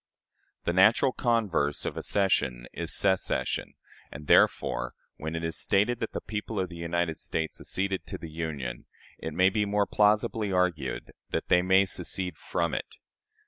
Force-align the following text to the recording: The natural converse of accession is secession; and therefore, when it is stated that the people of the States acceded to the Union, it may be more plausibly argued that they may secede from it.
The 0.65 0.73
natural 0.73 1.11
converse 1.11 1.85
of 1.85 1.95
accession 1.95 2.65
is 2.73 2.91
secession; 2.91 3.75
and 4.11 4.25
therefore, 4.25 4.95
when 5.17 5.35
it 5.35 5.43
is 5.43 5.59
stated 5.59 5.99
that 5.99 6.11
the 6.13 6.21
people 6.21 6.59
of 6.59 6.69
the 6.69 7.13
States 7.15 7.61
acceded 7.61 8.07
to 8.07 8.17
the 8.17 8.31
Union, 8.31 8.87
it 9.19 9.35
may 9.35 9.49
be 9.51 9.63
more 9.63 9.85
plausibly 9.85 10.51
argued 10.51 11.11
that 11.29 11.49
they 11.49 11.61
may 11.61 11.85
secede 11.85 12.35
from 12.39 12.73
it. 12.73 12.95